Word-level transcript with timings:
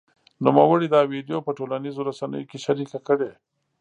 نوموړي 0.45 0.87
دا 0.89 1.01
ویډیو 1.11 1.45
په 1.45 1.51
ټولنیزو 1.57 2.01
رسنیو 2.09 2.47
کې 2.49 2.57
شرېکه 2.65 2.99
کړې 3.07 3.29